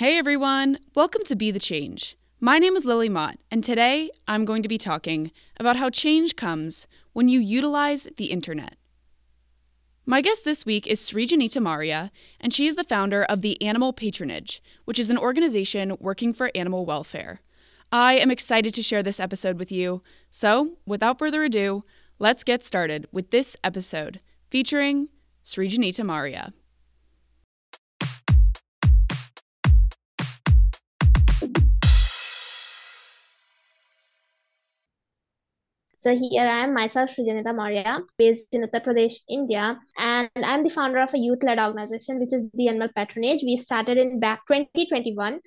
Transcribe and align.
Hey 0.00 0.16
everyone, 0.16 0.78
welcome 0.94 1.24
to 1.24 1.36
Be 1.36 1.50
the 1.50 1.58
Change. 1.58 2.16
My 2.40 2.58
name 2.58 2.74
is 2.74 2.86
Lily 2.86 3.10
Mott, 3.10 3.36
and 3.50 3.62
today 3.62 4.10
I'm 4.26 4.46
going 4.46 4.62
to 4.62 4.68
be 4.68 4.78
talking 4.78 5.30
about 5.58 5.76
how 5.76 5.90
change 5.90 6.36
comes 6.36 6.86
when 7.12 7.28
you 7.28 7.38
utilize 7.38 8.08
the 8.16 8.30
internet. 8.32 8.76
My 10.06 10.22
guest 10.22 10.42
this 10.42 10.64
week 10.64 10.86
is 10.86 11.02
Srijanita 11.02 11.60
Maurya, 11.60 12.10
and 12.40 12.50
she 12.50 12.66
is 12.66 12.76
the 12.76 12.84
founder 12.84 13.24
of 13.24 13.42
the 13.42 13.60
Animal 13.60 13.92
Patronage, 13.92 14.62
which 14.86 14.98
is 14.98 15.10
an 15.10 15.18
organization 15.18 15.94
working 16.00 16.32
for 16.32 16.50
animal 16.54 16.86
welfare. 16.86 17.42
I 17.92 18.14
am 18.14 18.30
excited 18.30 18.72
to 18.72 18.82
share 18.82 19.02
this 19.02 19.20
episode 19.20 19.58
with 19.58 19.70
you. 19.70 20.02
So, 20.30 20.78
without 20.86 21.18
further 21.18 21.44
ado, 21.44 21.84
let's 22.18 22.42
get 22.42 22.64
started 22.64 23.06
with 23.12 23.32
this 23.32 23.54
episode 23.62 24.20
featuring 24.48 25.10
Srijanita 25.44 26.06
Maurya. 26.06 26.54
So 36.00 36.16
here 36.16 36.46
I 36.48 36.64
am 36.64 36.72
myself, 36.72 37.10
Srijanita 37.10 37.54
Maurya, 37.54 37.98
based 38.16 38.54
in 38.54 38.62
Uttar 38.62 38.82
Pradesh, 38.82 39.16
India, 39.28 39.78
and 39.98 40.30
I'm 40.34 40.62
the 40.62 40.70
founder 40.70 40.98
of 40.98 41.12
a 41.12 41.18
youth-led 41.18 41.58
organization, 41.58 42.18
which 42.18 42.32
is 42.32 42.44
the 42.54 42.68
Animal 42.68 42.88
Patronage. 42.96 43.42
We 43.42 43.56
started 43.56 43.98
in 43.98 44.18
back 44.18 44.40
2021, 44.48 45.40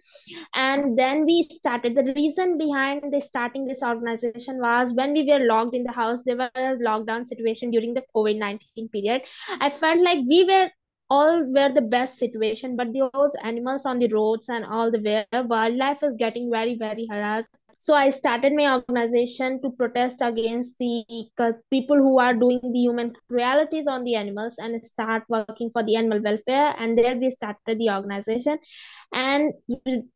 and 0.54 0.96
then 0.96 1.26
we 1.26 1.42
started. 1.42 1.96
The 1.96 2.14
reason 2.16 2.60
behind 2.60 3.12
the 3.12 3.20
starting 3.20 3.66
this 3.66 3.82
organization 3.82 4.62
was 4.62 4.94
when 4.94 5.14
we 5.14 5.26
were 5.28 5.44
locked 5.44 5.76
in 5.76 5.86
the 5.86 5.92
house. 5.92 6.22
There 6.22 6.38
was 6.38 6.52
a 6.54 6.78
lockdown 6.88 7.26
situation 7.26 7.72
during 7.72 7.96
the 7.96 8.04
COVID 8.16 8.38
19 8.38 8.90
period. 8.90 9.24
I 9.60 9.72
felt 9.72 10.02
like 10.02 10.20
we 10.30 10.46
were 10.48 10.70
all 11.10 11.44
were 11.56 11.72
the 11.74 11.82
best 11.82 12.18
situation 12.18 12.78
but 12.78 12.88
those 12.94 13.36
animals 13.44 13.86
on 13.86 14.00
the 14.00 14.08
roads 14.08 14.48
and 14.50 14.66
all 14.66 14.90
the 14.90 15.26
wildlife 15.50 16.02
is 16.02 16.16
getting 16.18 16.50
very 16.50 16.76
very 16.76 17.06
harassed 17.12 17.50
so 17.86 17.94
i 18.00 18.10
started 18.16 18.54
my 18.58 18.66
organization 18.74 19.56
to 19.62 19.70
protest 19.80 20.22
against 20.22 20.78
the 20.80 21.24
people 21.70 21.98
who 21.98 22.18
are 22.26 22.34
doing 22.34 22.62
the 22.72 22.80
human 22.80 23.12
cruelties 23.28 23.88
on 23.88 24.06
the 24.06 24.16
animals 24.16 24.56
and 24.58 24.86
start 24.86 25.24
working 25.28 25.70
for 25.74 25.84
the 25.84 25.96
animal 25.98 26.22
welfare. 26.22 26.74
And 26.78 26.98
there 26.98 27.16
we 27.18 27.30
started 27.32 27.78
the 27.80 27.90
organization. 27.90 28.58
And 29.12 29.54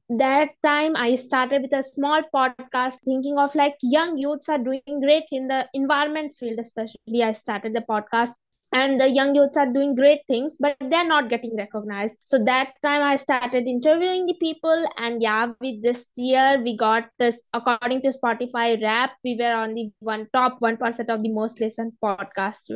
that 0.10 0.50
time 0.64 0.96
i 0.96 1.16
started 1.16 1.62
with 1.64 1.74
a 1.74 1.84
small 1.84 2.22
podcast 2.34 2.96
thinking 3.04 3.38
of 3.38 3.54
like 3.56 3.76
young 3.82 4.18
youths 4.18 4.48
are 4.48 4.58
doing 4.58 5.02
great 5.04 5.26
in 5.32 5.48
the 5.48 5.68
environment 5.74 6.32
field 6.40 6.60
especially 6.60 7.24
i 7.24 7.32
started 7.34 7.74
the 7.74 7.84
podcast 7.90 8.32
and 8.74 9.00
the 9.00 9.10
young 9.10 9.34
youths 9.34 9.58
are 9.58 9.72
doing 9.72 9.96
great 9.96 10.20
things 10.28 10.58
but 10.60 10.76
they're 10.90 11.08
not 11.08 11.30
getting 11.30 11.56
recognized 11.56 12.16
so 12.24 12.44
that 12.44 12.74
time 12.84 13.02
i 13.02 13.16
started 13.16 13.66
interviewing 13.66 14.26
the 14.26 14.36
people 14.42 14.86
and 14.98 15.22
yeah 15.22 15.48
with 15.62 15.82
this 15.82 16.06
year 16.16 16.62
we 16.64 16.76
got 16.76 17.06
this 17.20 17.42
according 17.54 18.02
to 18.02 18.10
spotify 18.10 18.82
rap 18.82 19.12
we 19.24 19.38
were 19.40 19.54
on 19.54 19.74
the 19.74 19.90
one 20.00 20.28
top 20.34 20.60
1% 20.60 21.10
of 21.10 21.24
the 21.24 21.30
most 21.30 21.62
listened 21.62 21.94
podcasts 22.04 22.70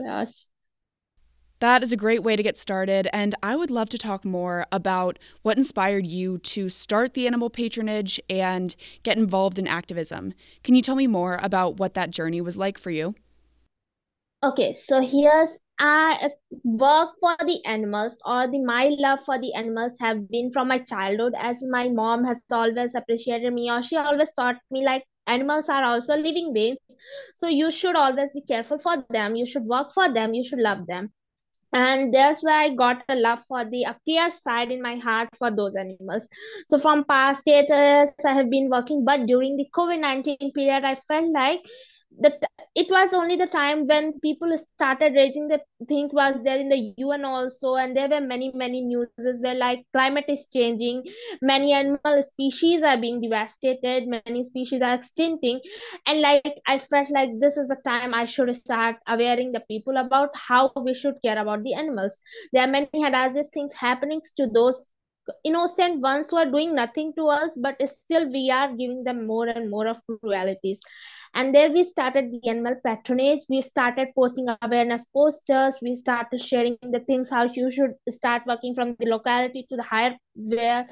that 1.62 1.84
is 1.84 1.92
a 1.92 1.96
great 1.96 2.24
way 2.24 2.36
to 2.36 2.42
get 2.42 2.58
started, 2.58 3.08
and 3.14 3.36
I 3.44 3.56
would 3.56 3.70
love 3.70 3.88
to 3.90 3.98
talk 4.00 4.26
more 4.26 4.66
about 4.72 5.20
what 5.44 5.58
inspired 5.60 6.08
you 6.08 6.40
to 6.40 6.70
start 6.70 7.14
the 7.14 7.28
animal 7.28 7.52
patronage 7.52 8.20
and 8.28 8.76
get 9.04 9.20
involved 9.20 9.60
in 9.60 9.68
activism. 9.68 10.34
Can 10.64 10.74
you 10.74 10.82
tell 10.82 10.96
me 10.96 11.06
more 11.06 11.38
about 11.40 11.78
what 11.78 11.94
that 11.94 12.10
journey 12.10 12.42
was 12.42 12.58
like 12.58 12.80
for 12.80 12.90
you? 12.90 13.14
Okay, 14.44 14.74
so 14.74 15.02
here's 15.02 15.60
I 15.84 16.30
work 16.64 17.16
for 17.20 17.36
the 17.40 17.60
animals 17.66 18.22
or 18.26 18.48
the 18.48 18.60
my 18.64 18.90
love 19.00 19.22
for 19.26 19.40
the 19.40 19.54
animals 19.56 19.98
have 20.00 20.30
been 20.30 20.52
from 20.52 20.68
my 20.68 20.78
childhood. 20.80 21.34
As 21.38 21.64
my 21.68 21.90
mom 21.90 22.24
has 22.26 22.44
always 22.52 22.94
appreciated 22.94 23.52
me 23.54 23.72
or 23.72 23.82
she 23.82 23.96
always 23.98 24.32
taught 24.34 24.58
me 24.70 24.86
like 24.86 25.06
animals 25.26 25.70
are 25.70 25.84
also 25.84 26.16
living 26.16 26.54
beings. 26.54 26.78
So 27.36 27.48
you 27.48 27.72
should 27.72 27.96
always 27.96 28.32
be 28.32 28.42
careful 28.42 28.78
for 28.78 29.04
them. 29.10 29.36
You 29.36 29.46
should 29.48 29.66
work 29.66 29.92
for 29.92 30.14
them. 30.14 30.36
You 30.36 30.44
should 30.46 30.60
love 30.60 30.86
them. 30.86 31.12
And 31.74 32.14
that's 32.14 32.44
where 32.44 32.60
i 32.60 32.70
got 32.76 33.04
a 33.10 33.16
love 33.16 33.40
for 33.48 33.64
the 33.66 33.84
a 33.84 33.98
clear 34.06 34.30
side 34.30 34.72
in 34.72 34.82
my 34.82 34.98
heart 34.98 35.30
for 35.38 35.50
those 35.50 35.76
animals. 35.76 36.28
So 36.68 36.78
from 36.78 37.06
past 37.06 37.44
years 37.48 37.72
i 38.26 38.34
have 38.34 38.50
been 38.50 38.70
working. 38.70 39.04
But 39.06 39.26
during 39.26 39.58
the 39.58 39.68
covid-19 39.74 40.54
period 40.54 40.84
i 40.84 40.96
felt 40.96 41.32
like 41.32 41.62
that 42.20 42.44
it 42.76 42.88
was 42.90 43.14
only 43.14 43.36
the 43.36 43.48
time 43.48 43.88
when 43.88 44.20
people 44.20 44.56
started 44.58 45.14
raising 45.16 45.48
the 45.48 45.60
thing 45.88 46.10
was 46.14 46.44
there 46.44 46.60
in 46.60 46.70
the 46.70 46.94
UN 46.98 47.26
also 47.26 47.76
and 47.76 47.96
there 47.98 48.10
were 48.10 48.22
many 48.22 48.52
many 48.54 48.82
newses 48.82 49.42
where 49.42 49.56
like 49.56 49.86
climate 49.94 50.26
is 50.28 50.46
changing. 50.54 51.04
Many 51.42 51.74
animal 51.74 52.22
species 52.22 52.84
are 52.84 52.98
being 52.98 53.22
devastated. 53.22 54.08
Many 54.08 54.44
species 54.44 54.82
are 54.82 54.98
extincting. 54.98 55.60
And 56.06 56.22
like 56.22 56.60
I 56.68 56.80
felt 56.80 57.10
like 57.12 57.30
this 57.40 57.58
is 57.58 57.68
the 57.68 57.78
time 57.86 58.14
I 58.14 58.26
should 58.26 58.56
start 58.56 58.98
awareing 59.08 59.54
the 59.54 59.64
people 59.68 59.98
about 59.98 60.30
how 60.36 60.72
we 60.76 60.94
should 60.94 61.16
care 61.24 61.42
about 61.42 61.64
the 61.64 61.74
animals. 61.74 62.22
There 62.54 62.64
are 62.64 62.68
many 62.68 62.90
hazardous 63.02 63.50
things 63.54 63.74
happening 63.74 64.22
to 64.38 64.48
those 64.54 64.91
innocent 65.44 66.02
ones 66.02 66.30
who 66.30 66.38
are 66.38 66.50
doing 66.50 66.76
nothing 66.76 67.14
to 67.16 67.28
us 67.28 67.58
but 67.62 67.76
still 67.88 68.30
we 68.32 68.50
are 68.50 68.74
giving 68.76 69.04
them 69.04 69.28
more 69.28 69.48
and 69.48 69.70
more 69.70 69.88
of 69.88 70.02
cruelties. 70.06 70.80
And 71.34 71.56
there 71.56 71.72
we 71.72 71.84
started 71.84 72.32
the 72.32 72.50
animal 72.50 72.76
patronage. 72.86 73.40
We 73.48 73.62
started 73.62 74.10
posting 74.16 74.48
awareness 74.62 75.06
posters. 75.14 75.78
We 75.82 75.96
started 75.96 76.42
sharing 76.42 76.78
the 76.82 77.00
things 77.00 77.30
how 77.30 77.44
you 77.44 77.72
should 77.72 77.94
start 78.10 78.44
working 78.46 78.76
from 78.76 78.96
the 79.00 79.10
locality 79.10 79.66
to 79.70 79.78
the 79.78 79.84
higher 79.84 80.18
where 80.36 80.88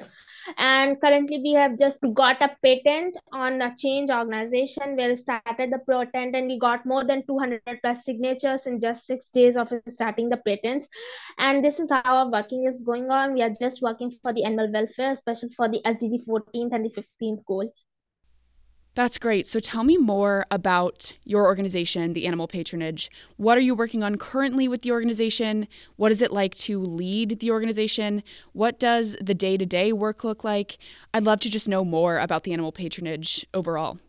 and 0.58 1.00
currently 1.00 1.38
we 1.38 1.52
have 1.52 1.78
just 1.78 1.98
got 2.14 2.40
a 2.42 2.50
patent 2.62 3.16
on 3.32 3.60
a 3.62 3.74
change 3.76 4.10
organization 4.10 4.96
where 4.96 5.08
we 5.08 5.16
started 5.16 5.72
the 5.72 5.80
patent 5.88 6.36
and 6.36 6.46
we 6.46 6.58
got 6.58 6.84
more 6.84 7.04
than 7.04 7.24
200 7.26 7.62
plus 7.82 8.04
signatures 8.04 8.66
in 8.66 8.78
just 8.78 9.06
six 9.06 9.28
days 9.28 9.56
of 9.56 9.72
starting 9.88 10.28
the 10.28 10.36
patents. 10.36 10.88
And 11.38 11.64
this 11.64 11.80
is 11.80 11.90
how 11.90 12.02
our 12.04 12.30
working 12.30 12.66
is 12.66 12.82
going 12.82 13.10
on. 13.10 13.34
We 13.34 13.42
are 13.42 13.50
just 13.50 13.80
working 13.82 14.12
for 14.22 14.32
the 14.32 14.44
animal 14.44 14.70
welfare 14.72 15.12
especially 15.12 15.50
for 15.56 15.68
the 15.68 15.80
sdg 15.86 16.24
14th 16.26 16.72
and 16.72 16.84
the 16.84 16.90
15th 16.90 17.44
goal 17.44 17.72
that's 18.94 19.18
great. 19.18 19.46
So 19.46 19.60
tell 19.60 19.84
me 19.84 19.96
more 19.96 20.46
about 20.50 21.12
your 21.24 21.44
organization, 21.46 22.12
the 22.12 22.26
Animal 22.26 22.48
Patronage. 22.48 23.10
What 23.36 23.56
are 23.56 23.62
you 23.62 23.74
working 23.74 24.02
on 24.02 24.16
currently 24.16 24.66
with 24.66 24.82
the 24.82 24.90
organization? 24.90 25.68
What 25.96 26.10
is 26.10 26.20
it 26.20 26.32
like 26.32 26.54
to 26.56 26.80
lead 26.80 27.38
the 27.38 27.52
organization? 27.52 28.22
What 28.52 28.80
does 28.80 29.16
the 29.20 29.34
day 29.34 29.56
to 29.56 29.64
day 29.64 29.92
work 29.92 30.24
look 30.24 30.42
like? 30.42 30.76
I'd 31.14 31.24
love 31.24 31.40
to 31.40 31.50
just 31.50 31.68
know 31.68 31.84
more 31.84 32.18
about 32.18 32.42
the 32.42 32.52
Animal 32.52 32.72
Patronage 32.72 33.46
overall. 33.54 34.00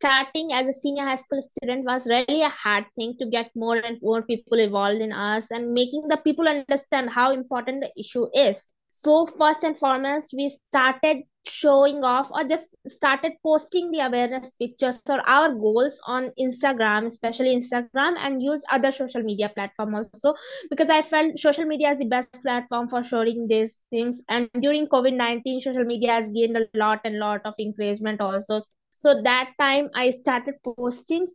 Starting 0.00 0.52
as 0.52 0.68
a 0.68 0.72
senior 0.72 1.02
high 1.02 1.16
school 1.16 1.42
student 1.42 1.84
was 1.84 2.06
really 2.06 2.42
a 2.42 2.48
hard 2.48 2.84
thing 2.94 3.16
to 3.18 3.26
get 3.26 3.50
more 3.56 3.78
and 3.78 3.98
more 4.00 4.22
people 4.22 4.56
involved 4.56 5.00
in 5.00 5.12
us 5.12 5.50
and 5.50 5.74
making 5.74 6.06
the 6.06 6.16
people 6.18 6.46
understand 6.46 7.10
how 7.10 7.32
important 7.32 7.80
the 7.80 7.90
issue 7.98 8.28
is 8.32 8.68
so 8.90 9.26
first 9.26 9.64
and 9.64 9.76
foremost 9.76 10.34
we 10.36 10.48
started 10.48 11.18
showing 11.46 12.04
off 12.04 12.30
or 12.30 12.44
just 12.44 12.68
started 12.86 13.32
posting 13.42 13.90
the 13.90 14.00
awareness 14.00 14.52
pictures 14.60 15.00
or 15.08 15.20
our 15.28 15.54
goals 15.54 16.00
on 16.06 16.30
instagram 16.38 17.06
especially 17.06 17.56
instagram 17.56 18.14
and 18.18 18.42
use 18.42 18.62
other 18.70 18.92
social 18.92 19.22
media 19.22 19.50
platform 19.54 19.94
also. 19.94 20.34
Because 20.70 20.90
i 20.90 21.02
felt 21.02 21.38
social 21.38 21.64
media 21.64 21.90
is 21.90 21.98
the 21.98 22.04
best 22.06 22.32
platform 22.42 22.88
for 22.88 23.02
showing 23.04 23.46
these 23.48 23.80
things. 23.90 24.20
And 24.28 24.48
during 24.60 24.86
covid-19 24.88 25.62
social 25.62 25.84
media 25.84 26.12
has 26.12 26.28
gained 26.28 26.56
a 26.56 26.66
lot 26.74 27.00
and 27.04 27.18
lot 27.18 27.40
of 27.44 27.54
encouragement 27.58 28.20
also 28.20 28.60
so 29.00 29.10
that 29.22 29.50
time 29.60 29.88
i 29.94 30.10
started 30.10 30.54
posting 30.68 31.26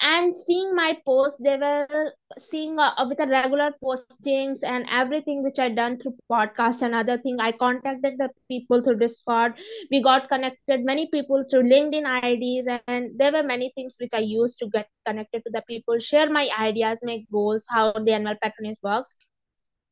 and 0.00 0.34
seeing 0.34 0.74
my 0.74 0.96
posts 1.06 1.40
they 1.44 1.56
were 1.56 2.12
seeing 2.38 2.78
uh, 2.78 3.04
with 3.08 3.20
a 3.20 3.26
regular 3.26 3.70
postings 3.84 4.64
and 4.64 4.86
everything 4.90 5.42
which 5.42 5.58
i 5.58 5.68
done 5.68 5.96
through 5.98 6.14
podcast 6.30 6.82
and 6.82 6.94
other 6.94 7.18
thing 7.18 7.36
i 7.40 7.52
contacted 7.52 8.14
the 8.18 8.28
people 8.48 8.82
through 8.82 8.98
discord. 8.98 9.54
We 9.90 10.02
got 10.02 10.28
connected 10.28 10.84
many 10.84 11.08
people 11.12 11.44
through 11.48 11.64
linkedin 11.64 12.06
ids 12.22 12.66
and 12.88 13.10
there 13.16 13.32
were 13.32 13.42
many 13.42 13.72
things 13.76 13.96
which 14.00 14.14
i 14.14 14.24
used 14.32 14.58
to 14.58 14.68
get 14.68 14.88
connected 15.06 15.44
to 15.44 15.50
the 15.50 15.62
people 15.68 15.98
share 15.98 16.30
my 16.30 16.48
ideas 16.58 17.00
make 17.02 17.30
goals 17.30 17.66
how 17.70 17.92
the 17.92 18.12
animal 18.12 18.36
patronage 18.42 18.78
works. 18.82 19.16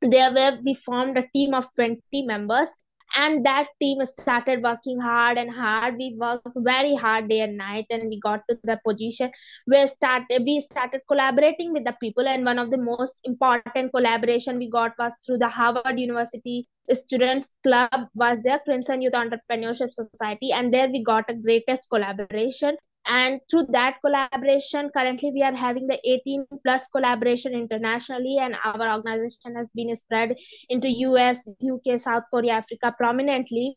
There 0.02 0.32
were 0.32 0.58
we 0.64 0.74
formed 0.74 1.18
a 1.18 1.28
team 1.34 1.54
of 1.54 1.72
20 1.74 2.22
members 2.22 2.68
and 3.14 3.44
that 3.44 3.66
team 3.80 4.04
started 4.04 4.62
working 4.62 5.00
hard 5.00 5.38
and 5.38 5.50
hard. 5.50 5.96
We 5.96 6.16
worked 6.18 6.46
very 6.56 6.94
hard 6.94 7.28
day 7.28 7.40
and 7.40 7.56
night 7.56 7.86
and 7.90 8.08
we 8.08 8.20
got 8.20 8.42
to 8.48 8.58
the 8.64 8.78
position 8.86 9.30
where 9.66 9.86
started 9.86 10.42
we 10.44 10.60
started 10.60 11.00
collaborating 11.08 11.72
with 11.72 11.84
the 11.84 11.96
people. 12.00 12.26
And 12.28 12.44
one 12.44 12.58
of 12.58 12.70
the 12.70 12.78
most 12.78 13.14
important 13.24 13.92
collaboration 13.92 14.58
we 14.58 14.70
got 14.70 14.92
was 14.98 15.12
through 15.24 15.38
the 15.38 15.48
harvard 15.48 15.98
university 15.98 16.68
students 16.92 17.52
club 17.62 18.08
was 18.14 18.42
there 18.42 18.60
crimson 18.64 19.02
youth 19.02 19.12
entrepreneurship 19.12 19.92
society. 19.92 20.52
And 20.52 20.72
there 20.72 20.88
we 20.88 21.02
got 21.02 21.24
a 21.28 21.34
greatest 21.34 21.86
collaboration 21.90 22.76
and 23.06 23.40
through 23.50 23.66
that 23.70 23.96
collaboration 24.04 24.90
currently 24.90 25.30
we 25.32 25.42
are 25.42 25.54
having 25.54 25.86
the 25.86 25.98
18 26.04 26.44
plus 26.64 26.86
collaboration 26.88 27.54
internationally 27.54 28.36
and 28.38 28.56
our 28.64 28.96
organization 28.96 29.56
has 29.56 29.70
been 29.74 29.94
spread 29.96 30.36
into 30.68 30.88
us 30.88 31.48
uk 31.72 31.98
south 31.98 32.24
korea 32.32 32.52
africa 32.52 32.94
prominently. 32.96 33.74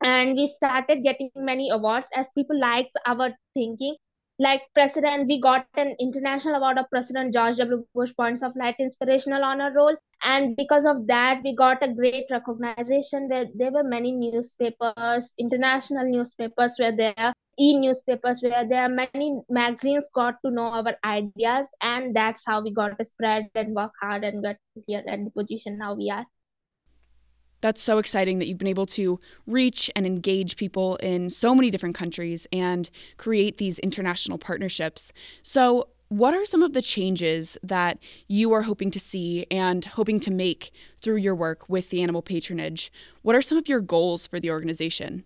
And 0.00 0.36
we 0.36 0.46
started 0.46 1.02
getting 1.02 1.30
many 1.34 1.70
awards 1.70 2.06
as 2.14 2.28
people 2.30 2.56
liked 2.60 2.96
our 3.04 3.30
thinking. 3.54 3.96
Like 4.38 4.62
president 4.72 5.26
we 5.26 5.40
got 5.40 5.66
an 5.76 5.96
international 5.98 6.54
award 6.54 6.78
of 6.78 6.88
president 6.88 7.34
george 7.34 7.56
w. 7.56 7.84
Bush 7.92 8.12
points 8.16 8.44
of 8.44 8.54
light 8.54 8.76
inspirational 8.78 9.42
honor 9.42 9.72
roll. 9.74 9.96
And 10.22 10.54
because 10.56 10.84
of 10.84 11.08
that 11.08 11.40
we 11.42 11.56
got 11.56 11.82
a 11.82 11.92
great 11.92 12.26
recognition 12.30 13.28
where 13.28 13.46
there 13.56 13.72
were 13.72 13.82
many 13.82 14.12
newspapers 14.12 15.32
international 15.38 16.04
newspapers 16.04 16.76
were 16.78 16.94
there 16.94 17.32
e-newspapers 17.58 18.40
where 18.42 18.66
there 18.68 18.82
are 18.82 18.88
many 18.88 19.40
magazines 19.48 20.08
got 20.14 20.36
to 20.44 20.50
know 20.50 20.70
our 20.70 20.94
ideas 21.04 21.66
and 21.80 22.14
that's 22.14 22.44
how 22.46 22.60
we 22.60 22.72
got 22.72 22.98
to 22.98 23.04
spread 23.04 23.48
and 23.54 23.74
work 23.74 23.92
hard 24.00 24.24
and 24.24 24.42
get 24.42 24.58
here 24.86 25.02
at 25.08 25.24
the 25.24 25.30
position 25.30 25.78
now 25.78 25.94
we 25.94 26.10
are 26.10 26.24
that's 27.60 27.82
so 27.82 27.98
exciting 27.98 28.38
that 28.38 28.46
you've 28.46 28.58
been 28.58 28.68
able 28.68 28.86
to 28.86 29.18
reach 29.46 29.90
and 29.96 30.06
engage 30.06 30.56
people 30.56 30.96
in 30.96 31.28
so 31.28 31.54
many 31.54 31.70
different 31.70 31.96
countries 31.96 32.46
and 32.52 32.88
create 33.16 33.58
these 33.58 33.78
international 33.80 34.38
partnerships. 34.38 35.12
So, 35.42 35.88
what 36.08 36.32
are 36.32 36.46
some 36.46 36.62
of 36.62 36.72
the 36.72 36.80
changes 36.80 37.58
that 37.62 37.98
you 38.28 38.52
are 38.52 38.62
hoping 38.62 38.90
to 38.92 38.98
see 38.98 39.44
and 39.50 39.84
hoping 39.84 40.20
to 40.20 40.30
make 40.30 40.70
through 41.02 41.16
your 41.16 41.34
work 41.34 41.68
with 41.68 41.90
the 41.90 42.00
animal 42.00 42.22
patronage? 42.22 42.90
What 43.20 43.36
are 43.36 43.42
some 43.42 43.58
of 43.58 43.68
your 43.68 43.80
goals 43.80 44.26
for 44.26 44.40
the 44.40 44.50
organization? 44.50 45.24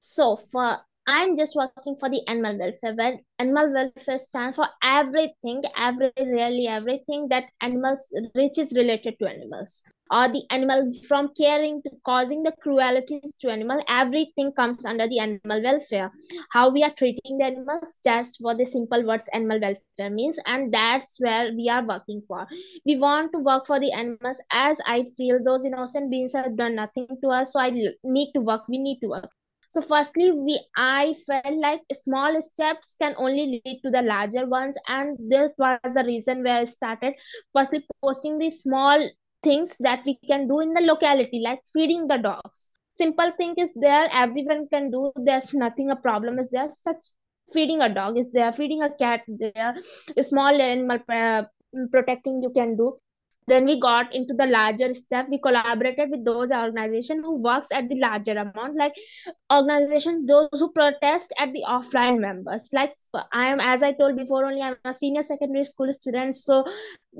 So, 0.00 0.36
for 0.36 0.78
I'm 1.06 1.36
just 1.36 1.56
working 1.56 1.96
for 1.96 2.08
the 2.08 2.22
animal 2.28 2.58
welfare, 2.58 3.18
animal 3.38 3.72
welfare 3.72 4.18
stands 4.18 4.56
for 4.56 4.66
everything, 4.82 5.62
every 5.76 6.12
really 6.18 6.66
everything 6.66 7.28
that 7.28 7.44
animals 7.60 8.06
which 8.34 8.58
is 8.58 8.72
related 8.72 9.18
to 9.18 9.28
animals. 9.28 9.82
Or 10.12 10.28
the 10.28 10.44
animal 10.50 10.90
from 11.08 11.30
caring 11.36 11.82
to 11.82 11.90
causing 12.04 12.42
the 12.42 12.52
cruelties 12.62 13.32
to 13.40 13.50
animal 13.50 13.82
everything 13.88 14.52
comes 14.52 14.84
under 14.84 15.06
the 15.08 15.18
animal 15.20 15.62
welfare. 15.62 16.10
How 16.50 16.70
we 16.70 16.82
are 16.82 16.94
treating 16.94 17.38
the 17.38 17.44
animals 17.46 17.96
just 18.04 18.38
for 18.40 18.54
the 18.54 18.64
simple 18.64 19.04
words 19.04 19.24
animal 19.32 19.60
welfare 19.60 20.10
means. 20.10 20.38
And 20.46 20.72
that's 20.72 21.16
where 21.20 21.52
we 21.52 21.68
are 21.68 21.84
working 21.86 22.22
for. 22.26 22.46
We 22.86 22.98
want 22.98 23.32
to 23.32 23.38
work 23.38 23.66
for 23.66 23.80
the 23.80 23.92
animals. 23.92 24.40
As 24.52 24.78
i 24.86 25.04
feel 25.16 25.42
those 25.44 25.64
innocent 25.64 26.10
beings 26.10 26.32
have 26.34 26.56
done 26.56 26.76
nothing 26.76 27.06
to 27.22 27.28
us 27.28 27.52
so 27.52 27.60
i 27.60 27.70
need 27.70 28.32
to 28.34 28.40
work. 28.40 28.62
We 28.68 28.78
need 28.78 29.00
to 29.00 29.08
work 29.08 29.30
so 29.70 29.80
firstly 29.80 30.30
we 30.32 30.56
i 30.76 31.14
felt 31.26 31.56
like 31.64 31.82
small 32.00 32.40
steps 32.42 32.96
can 33.02 33.14
only 33.18 33.46
lead 33.64 33.80
to 33.84 33.90
the 33.90 34.02
larger 34.02 34.46
ones 34.46 34.76
and 34.88 35.18
this 35.34 35.52
was 35.58 35.94
the 35.94 36.04
reason 36.04 36.42
where 36.44 36.58
i 36.58 36.64
started 36.64 37.14
firstly 37.54 37.84
posting 38.02 38.38
the 38.38 38.50
small 38.50 39.08
things 39.42 39.76
that 39.80 40.02
we 40.06 40.18
can 40.28 40.46
do 40.48 40.60
in 40.60 40.74
the 40.74 40.80
locality 40.82 41.40
like 41.44 41.60
feeding 41.72 42.06
the 42.08 42.18
dogs. 42.18 42.72
Simple 42.94 43.32
thing 43.38 43.54
is 43.56 43.72
there 43.74 44.08
everyone 44.12 44.68
can 44.68 44.90
do 44.90 45.12
there's 45.16 45.54
nothing 45.54 45.90
a 45.90 45.96
problem 45.96 46.38
is 46.38 46.50
there. 46.50 46.68
Such 46.74 47.02
feeding 47.52 47.80
a 47.80 47.92
dog 47.92 48.18
is 48.18 48.30
there 48.32 48.52
feeding 48.52 48.82
a 48.82 48.90
cat 48.94 49.22
there. 49.28 49.74
A 50.16 50.22
small 50.22 50.60
animal 50.60 50.98
uh, 51.08 51.44
protecting 51.90 52.42
you 52.42 52.50
can 52.50 52.76
do 52.76 52.96
then 53.50 53.64
we 53.64 53.80
got 53.80 54.14
into 54.14 54.32
the 54.32 54.46
larger 54.46 54.94
stuff. 54.94 55.26
We 55.28 55.38
collaborated 55.38 56.10
with 56.10 56.24
those 56.24 56.52
organizations 56.52 57.24
who 57.24 57.36
works 57.42 57.66
at 57.72 57.88
the 57.88 57.98
larger 57.98 58.32
amount. 58.32 58.76
Like 58.76 58.94
organizations 59.52 60.28
those 60.28 60.48
who 60.52 60.70
protest 60.72 61.34
at 61.38 61.52
the 61.52 61.64
offline 61.68 62.20
members. 62.20 62.68
Like 62.72 62.94
i 63.32 63.46
am 63.46 63.58
as 63.58 63.82
i 63.82 63.90
told 63.90 64.16
before 64.16 64.44
only 64.46 64.62
i'm 64.62 64.76
a 64.84 64.92
senior 64.92 65.22
secondary 65.22 65.64
school 65.64 65.92
student. 65.92 66.36
So 66.36 66.64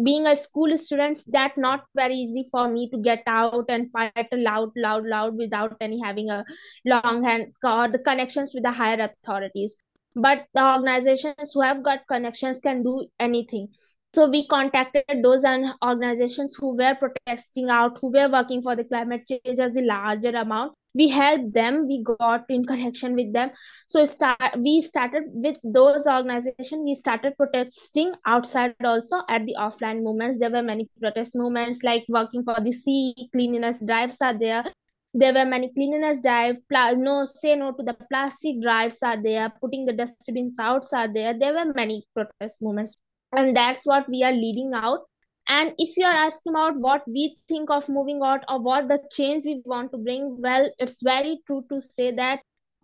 being 0.04 0.26
a 0.28 0.36
school 0.36 0.76
student 0.78 1.18
that 1.28 1.58
not 1.58 1.84
very 1.96 2.14
easy 2.14 2.46
for 2.52 2.68
me 2.68 2.88
to 2.90 2.98
get 2.98 3.24
out 3.26 3.64
and 3.68 3.90
fight 3.90 4.28
loud 4.32 4.70
loud 4.76 5.04
loud 5.04 5.36
without 5.36 5.76
any 5.80 6.00
having 6.00 6.30
a 6.30 6.44
long 6.84 7.24
hand 7.24 7.52
or 7.64 7.88
the 7.88 7.98
connections 7.98 8.52
with 8.54 8.62
the 8.62 8.72
higher 8.72 9.00
authorities. 9.00 9.76
But 10.14 10.46
the 10.54 10.64
organizations 10.74 11.52
who 11.54 11.60
have 11.62 11.82
got 11.82 12.06
connections 12.08 12.60
can 12.60 12.82
do 12.82 13.06
anything 13.18 13.68
so 14.12 14.28
we 14.28 14.46
contacted 14.48 15.04
those 15.22 15.44
organizations 15.84 16.56
who 16.58 16.76
were 16.76 16.96
protesting 16.96 17.68
out, 17.68 17.98
who 18.00 18.10
were 18.10 18.28
working 18.28 18.60
for 18.60 18.74
the 18.74 18.84
climate 18.84 19.26
change 19.26 19.58
as 19.60 19.72
the 19.72 19.82
larger 19.82 20.30
amount. 20.30 20.72
We 20.94 21.08
helped 21.08 21.52
them. 21.54 21.86
We 21.86 22.02
got 22.02 22.46
in 22.48 22.64
connection 22.64 23.14
with 23.14 23.32
them. 23.32 23.50
So 23.86 24.04
start, 24.04 24.58
we 24.58 24.80
started 24.80 25.24
with 25.26 25.58
those 25.62 26.08
organizations. 26.08 26.82
We 26.84 26.96
started 26.96 27.36
protesting 27.36 28.12
outside 28.26 28.74
also 28.84 29.20
at 29.28 29.46
the 29.46 29.54
offline 29.56 30.02
movements. 30.02 30.40
There 30.40 30.50
were 30.50 30.62
many 30.62 30.88
protest 31.00 31.36
movements 31.36 31.84
like 31.84 32.04
working 32.08 32.42
for 32.42 32.56
the 32.60 32.72
sea 32.72 33.14
cleanliness 33.32 33.80
drives 33.86 34.16
are 34.20 34.36
there 34.36 34.64
there 35.12 35.34
were 35.34 35.44
many 35.44 35.72
cleanliness 35.72 36.20
drive 36.22 36.56
pla- 36.68 36.92
no 36.92 37.24
say 37.24 37.56
no 37.56 37.72
to 37.72 37.82
the 37.82 37.94
plastic 38.08 38.60
drives 38.62 39.02
are 39.02 39.20
there 39.20 39.52
putting 39.60 39.84
the 39.84 39.92
dustbins 39.92 40.56
out 40.60 40.84
are 40.92 41.12
there 41.12 41.36
there 41.36 41.52
were 41.52 41.72
many 41.74 42.04
protest 42.14 42.62
movements 42.62 42.96
and 43.32 43.56
that's 43.56 43.84
what 43.84 44.08
we 44.08 44.22
are 44.22 44.32
leading 44.32 44.72
out. 44.74 45.00
And 45.48 45.74
if 45.78 45.96
you 45.96 46.06
are 46.06 46.12
asking 46.12 46.52
about 46.52 46.76
what 46.76 47.02
we 47.08 47.36
think 47.48 47.70
of 47.70 47.88
moving 47.88 48.20
out 48.22 48.44
or 48.48 48.60
what 48.60 48.88
the 48.88 49.00
change 49.10 49.44
we 49.44 49.62
want 49.64 49.90
to 49.92 49.98
bring 49.98 50.40
well 50.40 50.70
it's 50.78 51.02
very 51.02 51.40
true 51.46 51.64
to 51.70 51.80
say 51.82 52.12
that 52.12 52.40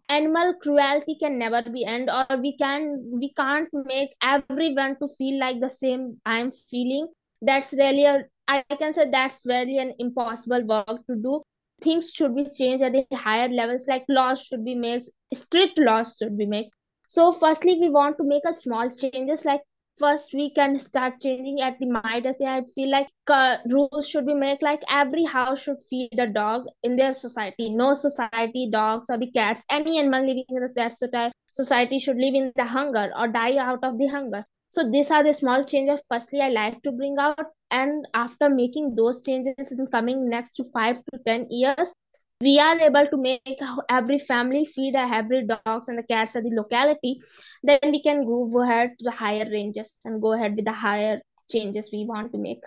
animal 0.08 0.54
cruelty 0.54 1.16
can 1.20 1.38
never 1.38 1.62
be 1.62 1.84
end 1.84 2.10
or 2.10 2.26
we 2.38 2.56
can 2.56 3.02
we 3.12 3.32
can't 3.34 3.68
make 3.84 4.10
everyone 4.22 4.96
to 4.98 5.06
feel 5.06 5.38
like 5.40 5.60
the 5.60 5.70
same 5.70 6.20
i'm 6.26 6.50
feeling. 6.50 7.06
That's 7.42 7.72
really 7.72 8.04
a 8.04 8.24
i 8.48 8.62
can 8.78 8.92
say 8.92 9.10
that's 9.10 9.40
really 9.46 9.78
an 9.78 9.94
impossible 9.98 10.64
work 10.66 11.06
to 11.06 11.16
do. 11.16 11.42
Things 11.80 12.10
should 12.12 12.34
be 12.34 12.46
changed 12.58 12.82
at 12.82 12.92
the 12.92 13.06
higher 13.16 13.48
levels 13.48 13.86
like 13.88 14.04
laws 14.08 14.42
should 14.42 14.64
be 14.64 14.74
made 14.74 15.02
strict 15.34 15.78
laws 15.78 16.16
should 16.18 16.36
be 16.36 16.46
made. 16.46 16.66
So 17.08 17.30
firstly 17.32 17.78
we 17.80 17.90
want 17.90 18.16
to 18.18 18.24
make 18.24 18.44
a 18.46 18.54
small 18.54 18.90
changes 18.90 19.44
like 19.44 19.60
first 19.98 20.34
we 20.34 20.50
can 20.50 20.76
start 20.78 21.20
changing 21.20 21.60
at 21.60 21.78
the 21.78 21.86
Midas. 21.86 22.36
I 22.40 22.62
feel 22.74 22.90
like 22.90 23.08
uh, 23.28 23.58
rules 23.66 24.08
should 24.08 24.26
be 24.26 24.34
made 24.34 24.62
like 24.62 24.82
every 24.90 25.24
house 25.24 25.62
should 25.62 25.78
feed 25.88 26.18
a 26.18 26.26
dog 26.26 26.66
in 26.82 26.96
their 26.96 27.12
society. 27.14 27.70
No 27.70 27.94
society, 27.94 28.68
dogs 28.70 29.10
or 29.10 29.18
the 29.18 29.30
cats, 29.30 29.62
any 29.70 29.98
animal 29.98 30.20
living 30.20 30.44
in 30.48 30.68
that 30.76 31.32
society 31.50 31.98
should 31.98 32.16
live 32.16 32.34
in 32.34 32.52
the 32.56 32.64
hunger 32.64 33.10
or 33.18 33.28
die 33.28 33.56
out 33.56 33.82
of 33.82 33.98
the 33.98 34.06
hunger. 34.06 34.44
So 34.68 34.90
these 34.90 35.10
are 35.10 35.22
the 35.22 35.32
small 35.32 35.64
changes. 35.64 36.00
Firstly, 36.08 36.40
I 36.40 36.48
like 36.48 36.82
to 36.82 36.92
bring 36.92 37.16
out, 37.18 37.46
and 37.70 38.06
after 38.14 38.48
making 38.48 38.94
those 38.96 39.20
changes 39.24 39.72
in 39.72 39.86
coming 39.86 40.28
next 40.28 40.52
to 40.56 40.64
five 40.72 40.96
to 41.12 41.18
ten 41.24 41.46
years, 41.50 41.92
we 42.40 42.58
are 42.58 42.78
able 42.80 43.06
to 43.10 43.16
make 43.16 43.58
every 43.88 44.18
family 44.18 44.64
feed 44.64 44.94
uh, 44.94 45.08
every 45.12 45.46
dogs 45.46 45.88
and 45.88 45.98
the 45.98 46.02
cats 46.02 46.36
at 46.36 46.44
the 46.44 46.50
locality 46.50 47.16
then 47.62 47.78
we 47.84 48.02
can 48.02 48.24
go 48.26 48.62
ahead 48.62 48.90
to 48.98 49.04
the 49.04 49.10
higher 49.10 49.46
ranges 49.50 49.94
and 50.04 50.20
go 50.22 50.32
ahead 50.32 50.54
with 50.56 50.64
the 50.64 50.72
higher 50.72 51.20
changes 51.50 51.90
we 51.92 52.04
want 52.04 52.32
to 52.32 52.38
make 52.38 52.62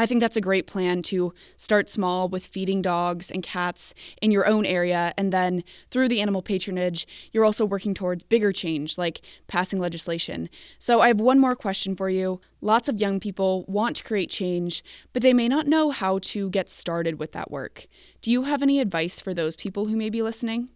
I 0.00 0.06
think 0.06 0.20
that's 0.20 0.36
a 0.36 0.40
great 0.40 0.66
plan 0.66 1.02
to 1.02 1.34
start 1.58 1.90
small 1.90 2.26
with 2.26 2.46
feeding 2.46 2.80
dogs 2.80 3.30
and 3.30 3.42
cats 3.42 3.92
in 4.22 4.30
your 4.30 4.46
own 4.46 4.64
area. 4.64 5.12
And 5.18 5.30
then 5.30 5.62
through 5.90 6.08
the 6.08 6.22
animal 6.22 6.40
patronage, 6.40 7.06
you're 7.32 7.44
also 7.44 7.66
working 7.66 7.92
towards 7.92 8.24
bigger 8.24 8.50
change, 8.50 8.96
like 8.96 9.20
passing 9.46 9.78
legislation. 9.78 10.48
So 10.78 11.02
I 11.02 11.08
have 11.08 11.20
one 11.20 11.38
more 11.38 11.54
question 11.54 11.94
for 11.94 12.08
you. 12.08 12.40
Lots 12.62 12.88
of 12.88 12.98
young 12.98 13.20
people 13.20 13.66
want 13.68 13.94
to 13.96 14.04
create 14.04 14.30
change, 14.30 14.82
but 15.12 15.20
they 15.20 15.34
may 15.34 15.48
not 15.48 15.66
know 15.66 15.90
how 15.90 16.18
to 16.32 16.48
get 16.48 16.70
started 16.70 17.18
with 17.18 17.32
that 17.32 17.50
work. 17.50 17.86
Do 18.22 18.30
you 18.30 18.44
have 18.44 18.62
any 18.62 18.80
advice 18.80 19.20
for 19.20 19.34
those 19.34 19.54
people 19.54 19.84
who 19.84 19.96
may 19.96 20.08
be 20.08 20.22
listening? 20.22 20.70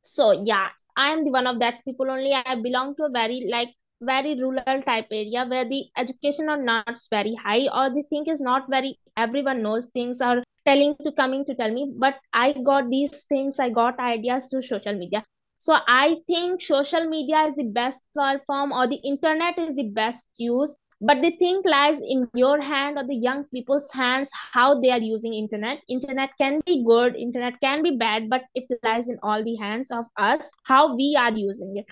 So, 0.00 0.32
yeah, 0.32 0.68
I 0.96 1.10
am 1.10 1.20
the 1.20 1.30
one 1.30 1.46
of 1.46 1.58
that 1.58 1.84
people 1.84 2.10
only. 2.10 2.32
I 2.32 2.54
belong 2.62 2.96
to 2.96 3.04
a 3.04 3.10
very 3.10 3.46
like 3.50 3.74
very 4.00 4.34
rural 4.40 4.82
type 4.82 5.06
area 5.10 5.44
where 5.46 5.64
the 5.68 5.84
education 5.96 6.48
are 6.48 6.62
not 6.62 6.98
very 7.10 7.34
high 7.34 7.66
or 7.72 7.90
the 7.90 8.02
thing 8.10 8.24
is 8.26 8.40
not 8.40 8.68
very 8.68 8.98
everyone 9.16 9.62
knows 9.62 9.86
things 9.86 10.20
are 10.20 10.42
telling 10.64 10.94
to 11.04 11.12
coming 11.12 11.44
to 11.44 11.54
tell 11.54 11.72
me 11.72 11.92
but 11.98 12.14
i 12.32 12.52
got 12.64 12.88
these 12.90 13.22
things 13.24 13.58
i 13.58 13.68
got 13.70 13.98
ideas 13.98 14.46
through 14.50 14.62
social 14.62 14.94
media. 14.94 15.22
So 15.58 15.76
i 15.88 16.16
think 16.26 16.62
social 16.62 17.08
media 17.08 17.42
is 17.42 17.54
the 17.54 17.64
best 17.64 18.00
platform 18.12 18.72
or 18.72 18.86
the 18.86 19.00
internet 19.04 19.58
is 19.58 19.76
the 19.76 19.88
best 19.88 20.26
use 20.38 20.76
but 21.00 21.20
the 21.22 21.30
thing 21.36 21.60
lies 21.64 22.00
in 22.00 22.28
your 22.34 22.60
hand 22.60 22.98
or 22.98 23.06
the 23.06 23.14
young 23.14 23.44
people's 23.44 23.90
hands 23.92 24.30
how 24.52 24.80
they 24.80 24.90
are 24.90 25.00
using 25.00 25.34
internet. 25.34 25.78
Internet 25.88 26.30
can 26.38 26.60
be 26.66 26.84
good 26.84 27.16
internet 27.16 27.60
can 27.60 27.82
be 27.82 27.96
bad 27.96 28.28
but 28.28 28.42
it 28.54 28.64
lies 28.82 29.08
in 29.08 29.18
all 29.22 29.42
the 29.42 29.56
hands 29.56 29.90
of 29.90 30.04
us 30.16 30.50
how 30.64 30.94
we 30.94 31.16
are 31.18 31.32
using 31.32 31.76
it 31.76 31.86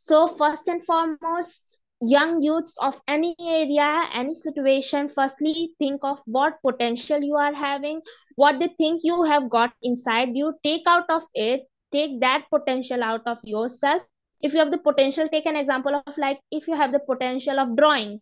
so 0.00 0.28
first 0.28 0.68
and 0.68 0.80
foremost, 0.84 1.80
young 2.00 2.40
youths 2.40 2.76
of 2.80 3.00
any 3.08 3.34
area, 3.40 4.08
any 4.14 4.32
situation, 4.36 5.08
firstly 5.08 5.74
think 5.80 6.00
of 6.04 6.20
what 6.24 6.62
potential 6.64 7.18
you 7.20 7.34
are 7.34 7.52
having, 7.52 8.00
what 8.36 8.60
they 8.60 8.68
think 8.78 9.00
you 9.02 9.24
have 9.24 9.50
got 9.50 9.72
inside 9.82 10.36
you, 10.36 10.54
take 10.62 10.82
out 10.86 11.10
of 11.10 11.24
it, 11.34 11.62
take 11.90 12.20
that 12.20 12.44
potential 12.48 13.02
out 13.02 13.22
of 13.26 13.38
yourself. 13.42 14.00
If 14.40 14.52
you 14.52 14.60
have 14.60 14.70
the 14.70 14.78
potential 14.78 15.28
take 15.28 15.46
an 15.46 15.56
example 15.56 16.00
of 16.06 16.16
like 16.16 16.38
if 16.52 16.68
you 16.68 16.76
have 16.76 16.92
the 16.92 17.00
potential 17.00 17.58
of 17.58 17.76
drawing 17.76 18.20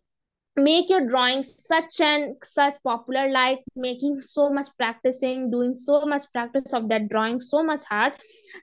make 0.57 0.89
your 0.89 1.05
drawing 1.07 1.43
such 1.43 2.01
and 2.01 2.35
such 2.43 2.75
popular 2.83 3.29
like 3.29 3.59
making 3.75 4.19
so 4.21 4.49
much 4.49 4.67
practicing 4.77 5.51
doing 5.51 5.75
so 5.75 6.05
much 6.05 6.25
practice 6.33 6.73
of 6.73 6.89
that 6.89 7.07
drawing 7.09 7.39
so 7.39 7.63
much 7.63 7.83
hard 7.83 8.13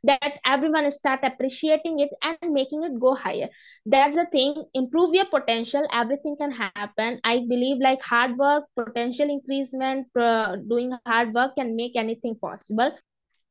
that 0.03 0.39
everyone 0.45 0.91
start 0.91 1.21
appreciating 1.23 2.01
it 2.01 2.11
and 2.23 2.53
making 2.53 2.83
it 2.83 2.99
go 3.01 3.15
higher. 3.15 3.49
That's 3.87 4.17
the 4.17 4.27
thing. 4.27 4.65
Improve 4.75 5.15
your 5.15 5.27
potential. 5.27 5.87
Everything 5.93 6.37
can 6.37 6.51
happen. 6.51 7.21
I 7.23 7.47
believe 7.49 7.79
like 7.81 8.03
hard 8.03 8.37
work 8.37 8.65
potential 8.77 9.31
increasement 9.31 10.09
uh, 10.19 10.57
doing 10.57 10.93
hard 11.07 11.33
work 11.33 11.57
can 11.57 11.77
make 11.77 11.97
anything 11.97 12.37
possible 12.37 12.91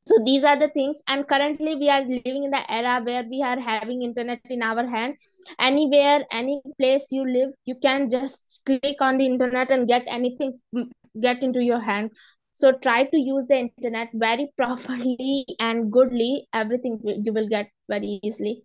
so 0.05 0.15
these 0.25 0.43
are 0.43 0.57
the 0.57 0.69
things. 0.69 1.01
And 1.07 1.27
currently 1.27 1.75
we 1.75 1.89
are 1.89 2.01
living 2.01 2.43
in 2.43 2.51
the 2.51 2.71
era 2.71 3.01
where 3.03 3.23
we 3.23 3.41
are 3.41 3.59
having 3.59 4.01
internet 4.01 4.41
in 4.49 4.61
our 4.61 4.85
hand. 4.87 5.15
Anywhere 5.59 6.25
any 6.31 6.61
place 6.77 7.07
you 7.11 7.25
live 7.25 7.51
you 7.65 7.75
can 7.75 8.09
just 8.09 8.61
click 8.65 9.01
on 9.01 9.17
the 9.17 9.25
internet 9.25 9.71
and 9.71 9.87
get 9.87 10.03
anything 10.07 10.59
mm, 10.75 10.89
get 11.21 11.41
into 11.41 11.63
your 11.63 11.79
hand. 11.79 12.11
So 12.53 12.71
try 12.73 13.05
to 13.05 13.17
use 13.17 13.45
the 13.47 13.57
internet 13.57 14.09
very 14.13 14.51
properly 14.57 15.45
and 15.59 15.91
goodly. 15.91 16.47
Everything 16.53 16.99
you 17.03 17.33
will 17.33 17.47
get 17.47 17.69
very 17.87 18.19
easily 18.23 18.63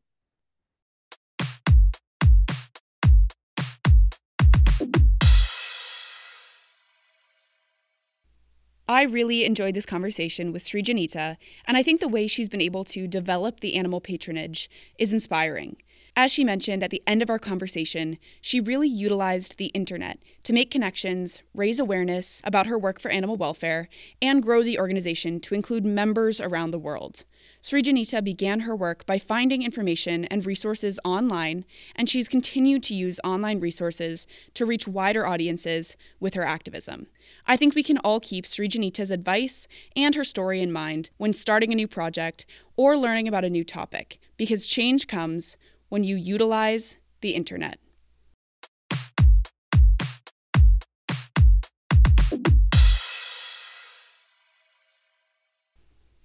I 8.91 9.03
really 9.03 9.45
enjoyed 9.45 9.75
this 9.75 9.85
conversation 9.85 10.51
with 10.51 10.65
Srijanita, 10.65 11.37
and 11.67 11.77
I 11.77 11.83
think 11.83 12.01
the 12.01 12.09
way 12.09 12.27
she's 12.27 12.49
been 12.49 12.63
able 12.63 12.85
to 12.85 13.07
develop 13.07 13.61
the 13.61 13.75
animal 13.75 14.01
patronage 14.01 14.71
is 14.99 15.13
inspiring. 15.13 15.77
As 16.17 16.33
she 16.33 16.43
mentioned 16.43 16.83
at 16.83 16.91
the 16.91 17.03
end 17.07 17.21
of 17.21 17.29
our 17.29 17.39
conversation, 17.39 18.17
she 18.41 18.61
really 18.61 18.89
utilized 18.89 19.59
the 19.59 19.67
internet 19.67 20.21
to 20.43 20.55
make 20.55 20.71
connections, 20.71 21.41
raise 21.53 21.79
awareness 21.79 22.41
about 22.45 22.67
her 22.67 22.79
work 22.79 22.99
for 22.99 23.11
animal 23.11 23.37
welfare, 23.37 23.91
and 24.23 24.43
grow 24.43 24.63
the 24.63 24.79
organization 24.79 25.39
to 25.41 25.55
include 25.55 25.85
members 25.85 26.41
around 26.41 26.71
the 26.71 26.79
world. 26.79 27.25
Srijanita 27.69 28.25
began 28.25 28.61
her 28.61 28.75
work 28.75 29.05
by 29.05 29.19
finding 29.19 29.63
information 29.63 30.25
and 30.25 30.47
resources 30.47 30.99
online, 31.05 31.67
and 31.95 32.09
she's 32.09 32.27
continued 32.27 32.83
to 32.85 32.95
use 32.95 33.21
online 33.23 33.61
resources 33.61 34.27
to 34.55 34.65
reach 34.65 34.89
wider 34.89 35.27
audiences 35.27 35.95
with 36.19 36.33
her 36.33 36.45
activism. 36.45 37.09
I 37.47 37.59
think 37.59 37.75
we 37.75 37.83
can 37.83 37.99
all 37.99 38.21
keep 38.21 38.47
Srijanita's 38.47 39.11
advice 39.11 39.69
and 39.95 40.15
her 40.15 40.25
story 40.25 40.63
in 40.63 40.73
mind 40.73 41.11
when 41.19 41.35
starting 41.35 41.71
a 41.71 41.77
new 41.77 41.87
project 41.87 42.47
or 42.75 42.97
learning 42.97 43.29
about 43.29 43.45
a 43.45 43.51
new 43.51 43.65
topic, 43.65 44.19
because 44.39 44.67
change 44.67 45.07
comes 45.07 45.59
when 45.91 46.05
you 46.05 46.17
utilize 46.17 46.97
the 47.21 47.33
internet. 47.33 47.79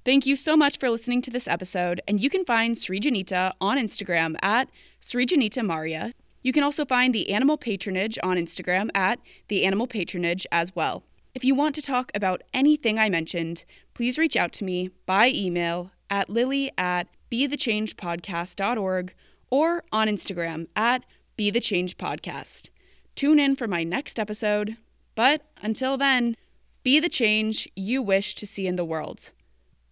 Thank 0.05 0.25
you 0.25 0.35
so 0.35 0.57
much 0.57 0.79
for 0.79 0.89
listening 0.89 1.21
to 1.21 1.31
this 1.31 1.47
episode, 1.47 2.01
and 2.05 2.21
you 2.21 2.29
can 2.29 2.43
find 2.43 2.75
Srijanita 2.75 3.53
on 3.61 3.77
Instagram 3.77 4.35
at 4.41 4.69
Srijanita 5.01 5.65
Maurya. 5.65 6.11
You 6.41 6.51
can 6.51 6.61
also 6.61 6.83
find 6.83 7.15
the 7.15 7.31
Animal 7.31 7.55
Patronage 7.55 8.19
on 8.21 8.35
Instagram 8.35 8.89
at 8.93 9.19
the 9.47 9.63
Animal 9.65 9.87
Patronage 9.87 10.45
as 10.51 10.75
well. 10.75 11.03
If 11.33 11.45
you 11.45 11.55
want 11.55 11.73
to 11.75 11.81
talk 11.81 12.11
about 12.13 12.43
anything 12.53 12.99
I 12.99 13.07
mentioned, 13.07 13.63
please 13.93 14.17
reach 14.17 14.35
out 14.35 14.51
to 14.53 14.65
me 14.65 14.89
by 15.05 15.29
email 15.29 15.91
at 16.09 16.29
lily 16.29 16.69
at 16.77 17.07
bethechangepodcast.org 17.31 19.13
or 19.49 19.83
on 19.93 20.07
Instagram 20.09 20.67
at 20.75 21.05
bethechangepodcast. 21.37 22.69
Tune 23.15 23.39
in 23.39 23.55
for 23.55 23.69
my 23.69 23.85
next 23.85 24.19
episode, 24.19 24.75
but 25.15 25.43
until 25.61 25.95
then, 25.95 26.35
be 26.83 26.99
the 26.99 27.07
change 27.07 27.69
you 27.73 28.01
wish 28.01 28.35
to 28.35 28.45
see 28.45 28.67
in 28.67 28.75
the 28.75 28.83
world. 28.83 29.31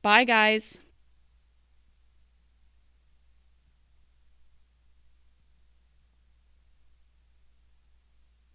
Bye, 0.01 0.23
guys. 0.23 0.79